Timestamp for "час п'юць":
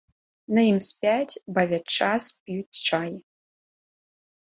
1.97-2.83